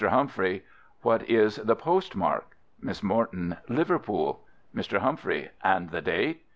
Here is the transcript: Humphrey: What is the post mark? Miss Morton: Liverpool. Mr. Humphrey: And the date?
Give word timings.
Humphrey: 0.09 0.63
What 1.03 1.29
is 1.29 1.57
the 1.57 1.75
post 1.75 2.15
mark? 2.15 2.57
Miss 2.81 3.03
Morton: 3.03 3.57
Liverpool. 3.69 4.43
Mr. 4.75 4.97
Humphrey: 4.97 5.51
And 5.63 5.91
the 5.91 6.01
date? 6.01 6.43